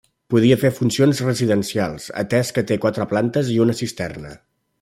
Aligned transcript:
Podia 0.33 0.55
fer 0.61 0.71
funcions 0.77 1.21
residencials, 1.25 2.09
atès 2.23 2.51
que 2.57 2.67
té 2.73 2.81
quatre 2.87 3.09
plantes 3.15 3.55
i 3.59 3.63
una 3.67 3.81
cisterna. 3.83 4.35